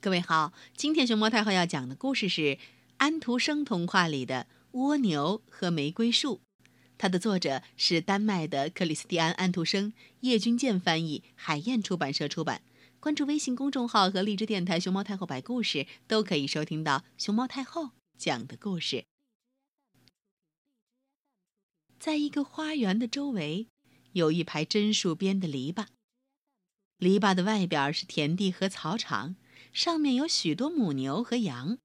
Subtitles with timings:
[0.00, 2.56] 各位好，今天熊猫太后要讲的故事是
[2.98, 4.46] 安徒生童话里的
[4.78, 6.36] 《蜗牛和玫瑰树》，
[6.96, 12.62] 它的作者是丹麦的克里斯蒂安·安徒生，叶君健翻译，海燕出版社出版。
[13.00, 19.04] 关注微信公众号和荔枝电台“熊猫太后摆故事”，都可以收听到熊猫太后讲的故事。
[21.98, 23.66] 在一个花园的周围，
[24.12, 25.86] 有一排榛树编的篱笆，
[26.98, 29.34] 篱笆的外边是田地和草场。
[29.72, 31.78] 上面有许多母牛和羊。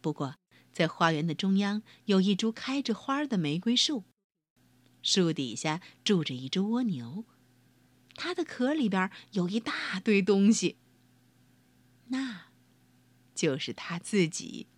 [0.00, 0.36] 不过，
[0.72, 4.04] 在花园的中央有一株开着花的玫瑰树，
[5.02, 7.24] 树底下住着一只蜗牛，
[8.14, 10.78] 它的壳里边有一大堆东西。
[12.08, 12.46] 那，
[13.34, 14.68] 就是它自己。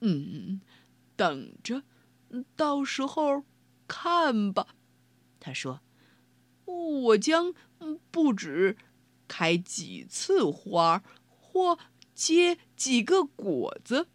[0.00, 0.60] 嗯，
[1.16, 1.84] 等着，
[2.56, 3.44] 到时候
[3.86, 4.74] 看吧。
[5.38, 5.82] 他说
[6.64, 7.54] ：“我将
[8.10, 8.76] 不止。”
[9.30, 11.78] 开几次花，或
[12.12, 14.08] 结几个果子，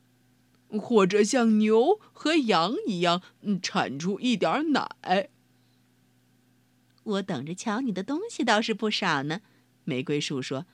[0.69, 3.21] 或者像牛和羊一样
[3.61, 5.29] 产出一点奶。
[7.03, 9.39] 我等着瞧你的东西倒是不少呢。
[9.85, 10.65] 玫瑰树说：“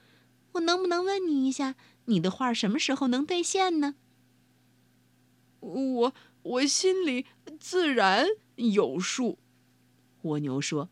[0.54, 1.76] 我能不能问你一下，
[2.06, 3.94] 你的话什么时候能兑现呢？”
[5.60, 7.28] 我我心里
[7.60, 8.26] 自然
[8.56, 9.38] 有数。
[10.24, 10.90] 蜗牛说：“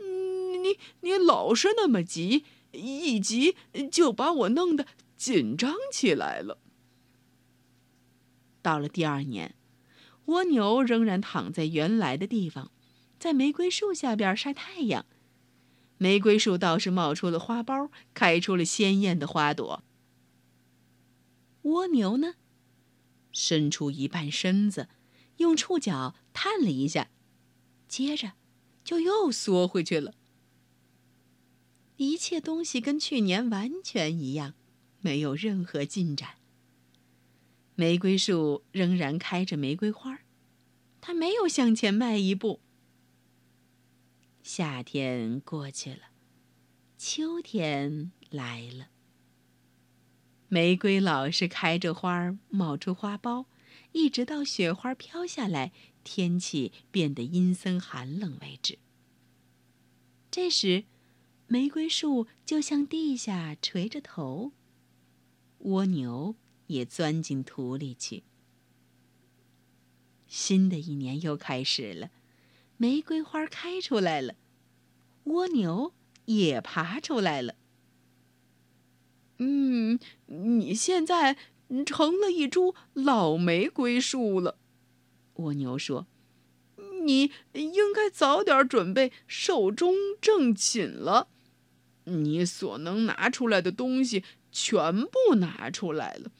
[0.00, 3.56] 你你老是那么急。”一急
[3.90, 6.58] 就把我弄得紧张起来了。
[8.62, 9.54] 到了第二年，
[10.26, 12.70] 蜗牛仍然躺在原来的地方，
[13.18, 15.06] 在玫瑰树下边晒太阳。
[15.98, 19.82] 玫瑰树倒是冒出了花苞，开出了鲜艳的花朵。
[21.62, 22.36] 蜗牛呢，
[23.32, 24.88] 伸出一半身子，
[25.36, 27.10] 用触角探了一下，
[27.86, 28.32] 接着
[28.82, 30.14] 就又缩回去了。
[32.00, 34.54] 一切东西跟去年完全一样，
[35.00, 36.36] 没有任何进展。
[37.74, 40.20] 玫瑰树仍然开着玫瑰花，
[41.02, 42.60] 它没有向前迈一步。
[44.42, 46.04] 夏天过去了，
[46.96, 48.88] 秋天来了。
[50.48, 53.44] 玫瑰老是开着花，冒出花苞，
[53.92, 55.72] 一直到雪花飘下来，
[56.02, 58.78] 天气变得阴森寒冷为止。
[60.30, 60.84] 这时。
[61.52, 64.52] 玫瑰树就向地下垂着头，
[65.58, 66.36] 蜗牛
[66.68, 68.22] 也钻进土里去。
[70.28, 72.12] 新的一年又开始了，
[72.76, 74.36] 玫瑰花开出来了，
[75.24, 75.92] 蜗牛
[76.26, 77.56] 也爬出来了。
[79.38, 81.36] 嗯，你现在
[81.84, 84.56] 成了一株老玫瑰树了，
[85.34, 86.06] 蜗牛说
[87.02, 91.26] ：“你应该早点准备寿终正寝了。”
[92.04, 96.30] 你所能拿出来的东西全部拿出来了，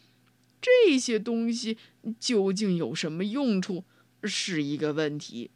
[0.60, 1.78] 这些东西
[2.18, 3.84] 究竟有什么用处，
[4.24, 5.50] 是一个问题。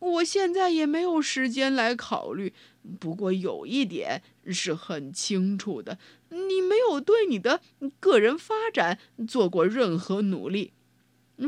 [0.00, 2.52] 我现在也没有时间来考虑。
[3.00, 5.98] 不过有一点是很清楚的：
[6.30, 7.60] 你没有对你的
[7.98, 10.72] 个人发展做过任何努力，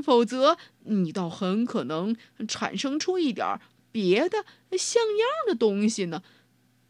[0.02, 2.16] 否则你倒很可能
[2.48, 3.58] 产生出一点
[3.92, 4.44] 别的
[4.76, 6.22] 像样的东西呢。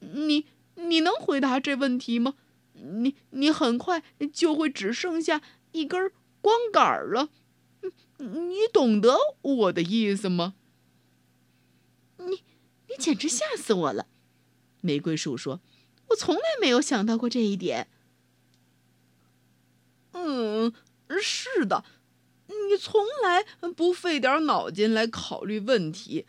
[0.00, 2.34] 你你能回答这问题吗？
[2.72, 4.02] 你你很快
[4.32, 7.28] 就会只剩下一根光杆了，
[8.16, 10.54] 你懂得我的意思吗？
[12.16, 12.42] 你
[12.88, 14.06] 你简直吓死我了！
[14.80, 15.60] 玫瑰树说
[16.08, 17.88] ：“我从来没有想到过这一点。”
[20.12, 20.72] 嗯，
[21.20, 21.84] 是的，
[22.46, 23.44] 你从来
[23.76, 26.24] 不费点脑筋来考虑问题。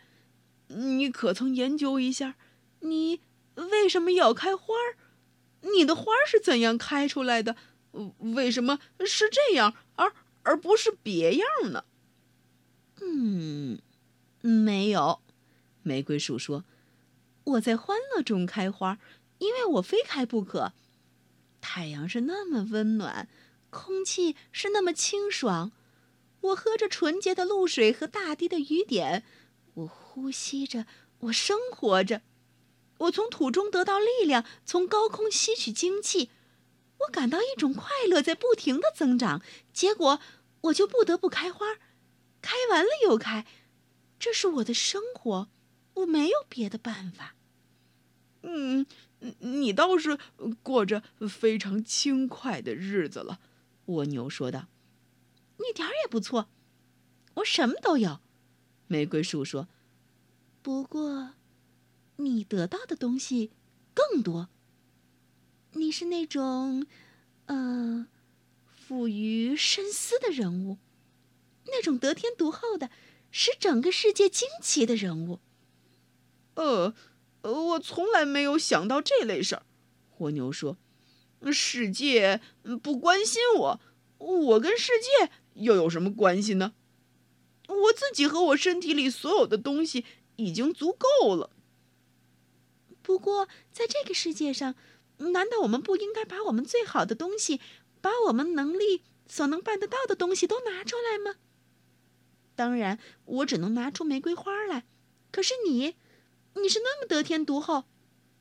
[0.68, 2.36] 你可曾研究一下
[2.80, 3.20] 你？
[3.54, 4.96] 为什么要开花儿？
[5.74, 7.56] 你的花儿是怎样开出来的？
[8.18, 11.84] 为什么是这样，而而不是别样呢？
[13.00, 13.80] 嗯，
[14.40, 15.20] 没有。
[15.82, 16.64] 玫瑰树说
[17.44, 18.98] ：“我在欢乐中开花，
[19.38, 20.72] 因为我非开不可。
[21.60, 23.28] 太阳是那么温暖，
[23.70, 25.72] 空气是那么清爽，
[26.40, 29.22] 我喝着纯洁的露水和大地的雨点，
[29.74, 30.86] 我呼吸着，
[31.20, 32.22] 我生活着。”
[33.02, 36.30] 我从土中得到力量，从高空吸取精气，
[37.00, 39.42] 我感到一种快乐在不停的增长。
[39.72, 40.20] 结果，
[40.62, 41.78] 我就不得不开花，
[42.40, 43.46] 开完了又开，
[44.18, 45.48] 这是我的生活，
[45.94, 47.34] 我没有别的办法。
[48.42, 48.86] 嗯，
[49.38, 50.18] 你倒是
[50.62, 53.40] 过着非常轻快的日子了，
[53.86, 54.66] 蜗牛说道。
[55.58, 56.48] 一点也不错，
[57.34, 58.20] 我什么都有。
[58.88, 59.68] 玫瑰树说。
[60.60, 61.34] 不过。
[62.24, 63.50] 你得到的东西
[63.94, 64.48] 更多。
[65.72, 66.86] 你是那种，
[67.46, 68.06] 呃，
[68.66, 70.78] 富于深思的人物，
[71.66, 72.90] 那种得天独厚的，
[73.30, 75.40] 使整个世界惊奇的人物。
[76.54, 76.94] 呃，
[77.42, 79.62] 我从来没有想到这类事儿。
[80.18, 80.76] 蜗牛说
[81.50, 82.40] ：“世界
[82.82, 83.80] 不关心我，
[84.18, 86.74] 我跟世界又有什么关系呢？
[87.68, 90.04] 我自己和我身体里所有的东西
[90.36, 91.50] 已经足够了。
[93.02, 94.74] 不过，在这个世界上，
[95.18, 97.60] 难道我们不应该把我们最好的东西，
[98.00, 101.36] 把我们能力所能办得到的东西都拿出来吗？
[102.54, 104.84] 当然，我只能拿出玫瑰花来。
[105.30, 105.96] 可是你，
[106.54, 107.84] 你是那么得天独厚。”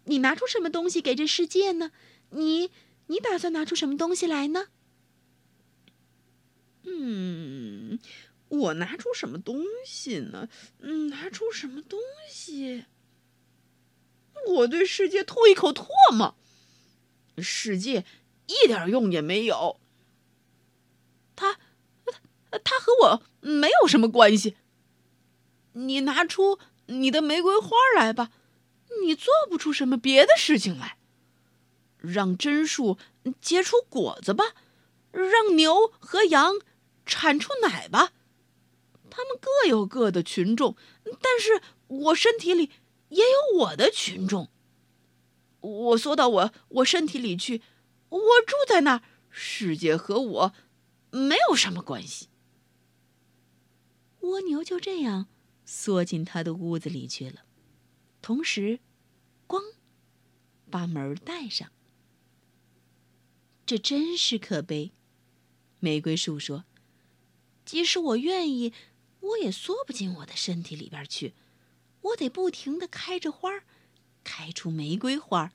[0.06, 1.92] 你拿出什么东西给这世界呢？
[2.32, 2.72] 你
[3.06, 4.70] 你打算拿出什么东西来呢？
[6.82, 8.00] 嗯，
[8.50, 10.50] 我拿出什么东西呢？
[10.80, 12.86] 嗯，拿出什么东西？
[14.52, 16.36] 我对世界吐一口唾沫，
[17.38, 18.06] 世界
[18.48, 19.80] 一点用也没有。
[21.36, 21.58] 他
[22.64, 24.56] 他和我没有什么关系。
[25.74, 28.32] 你拿出你的玫瑰花来吧。
[29.04, 30.98] 你做不出什么别的事情来。
[31.98, 32.98] 让榛树
[33.40, 34.54] 结出果子吧，
[35.12, 36.60] 让牛和羊
[37.06, 38.12] 产出奶吧。
[39.10, 42.72] 他们各有各的群众，但是我身体里
[43.12, 44.50] 也有我的群众。
[45.62, 47.62] 我缩到我我身体里去，
[48.10, 50.54] 我住在那儿，世界和我
[51.12, 52.30] 没有什么关系。
[54.22, 55.28] 蜗牛就这样
[55.66, 57.44] 缩进他的屋子里去了。
[58.22, 58.80] 同时，
[59.48, 59.76] 咣，
[60.70, 61.72] 把门带上。
[63.66, 64.92] 这真是可悲，
[65.80, 66.66] 玫瑰树说
[67.66, 68.74] ：“即使我愿意，
[69.22, 71.34] 我也缩不进我的身体里边去。
[72.02, 73.64] 我得不停地开着花，
[74.24, 75.52] 开出玫瑰花，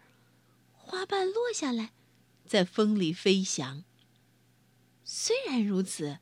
[0.72, 1.92] 花瓣落下来，
[2.46, 3.84] 在风里飞翔。
[5.04, 6.18] 虽然如此，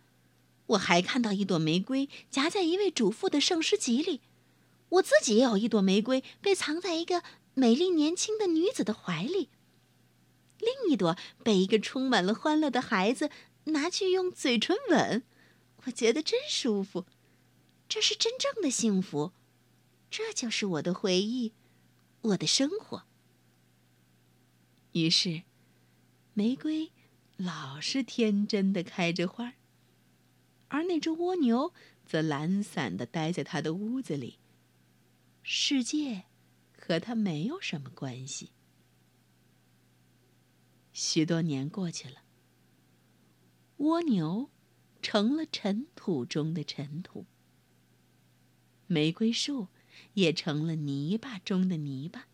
[0.66, 4.20] 我还看到一朵玫瑰夹在一位主妇的圣诗集里。”
[4.90, 7.24] 我自己也有一朵玫瑰，被藏在一个
[7.54, 9.48] 美丽年轻的女子的怀里；
[10.60, 13.28] 另一朵被一个充满了欢乐的孩子
[13.64, 15.24] 拿去用嘴唇吻。
[15.86, 17.06] 我觉得真舒服，
[17.88, 19.32] 这是真正的幸福。
[20.16, 21.54] 这就是我的回忆，
[22.20, 23.02] 我的生活。
[24.92, 25.42] 于是，
[26.34, 26.92] 玫瑰
[27.36, 29.54] 老是天真的开着花，
[30.68, 31.74] 而那只蜗牛
[32.06, 34.38] 则懒散的待在它的屋子里。
[35.42, 36.26] 世界
[36.78, 38.52] 和他没有什么关系。
[40.92, 42.22] 许多年过去了，
[43.78, 44.48] 蜗牛
[45.02, 47.26] 成了尘土中的尘土，
[48.86, 49.66] 玫瑰树
[50.14, 52.26] 也成了泥巴中的泥巴。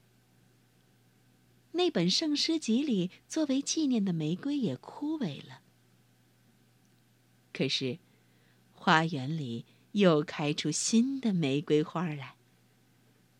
[1.72, 5.62] 那本圣诗集里作为纪念的玫瑰也枯萎了。
[7.52, 7.98] 可是，
[8.72, 12.36] 花园里又开出新的玫瑰花来。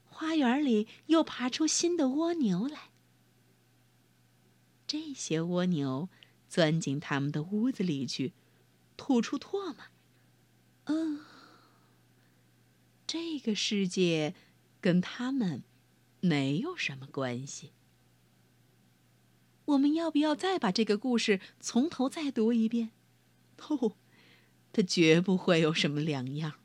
[0.05, 2.91] 花园里又爬出新的蜗牛来。
[4.87, 6.09] 这些蜗牛
[6.49, 8.33] 钻进他们的屋子里去，
[8.97, 9.77] 吐出唾沫。
[10.85, 11.25] 嗯，
[13.13, 14.37] 这个世界
[14.81, 15.65] 跟他们
[16.21, 17.73] 没有什么关系。
[19.65, 22.93] 我们要不要再把这个故事从头再读一遍？
[23.67, 23.97] 哦，
[24.73, 26.60] 它绝不会有什么两样。